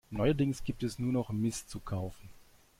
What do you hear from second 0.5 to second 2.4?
gibt es nur noch Mist zu kaufen.